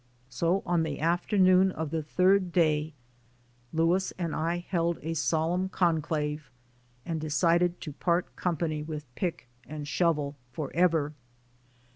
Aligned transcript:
So 0.31 0.63
on 0.65 0.81
the 0.81 0.99
afternoon 0.99 1.71
of 1.71 1.91
the 1.91 2.01
third 2.01 2.51
day 2.51 2.95
Louis 3.71 4.11
and 4.17 4.35
I 4.35 4.57
held 4.67 4.97
a 5.03 5.13
solemn 5.13 5.69
conclave 5.69 6.49
and 7.05 7.21
decided 7.21 7.79
to 7.81 7.93
part 7.93 8.35
company 8.35 8.81
with 8.81 9.13
"peek 9.13 9.47
and 9.67 9.85
shuvle," 9.85 10.33
for 10.53 10.71
ever. 10.75 11.13